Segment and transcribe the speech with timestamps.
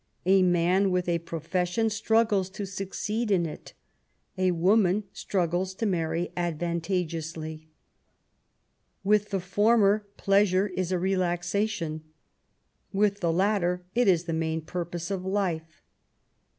[0.25, 3.73] A man with a profession struggles to succeed in it.
[4.35, 7.69] A woman atru^les to marry advantageously.
[9.03, 12.01] With the former, pleasure is a relaxation;
[12.91, 15.83] with the latter^ it is the main purpose of life.